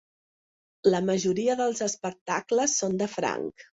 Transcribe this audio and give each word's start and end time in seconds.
La 0.93 1.01
majoria 1.09 1.57
dels 1.59 1.81
espectacles 1.91 2.77
són 2.81 2.97
de 3.03 3.11
franc. 3.19 3.67